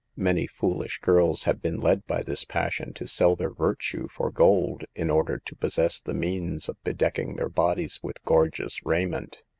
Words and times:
Many 0.17 0.47
foolish 0.47 0.97
girls 0.99 1.43
have 1.43 1.61
been 1.61 1.79
led 1.79 2.07
by 2.07 2.23
this 2.23 2.43
passion 2.43 2.91
to 2.93 3.05
sell 3.05 3.35
their 3.35 3.51
virtue 3.53 4.07
for 4.07 4.31
gold, 4.31 4.83
in 4.95 5.11
order 5.11 5.37
to 5.45 5.55
possess 5.55 6.01
the 6.01 6.15
means 6.15 6.67
of 6.67 6.83
bedeck 6.83 7.19
ing 7.19 7.35
their 7.35 7.49
bodies 7.49 7.99
with 8.01 8.23
gorgeous 8.23 8.83
raiment. 8.83 9.43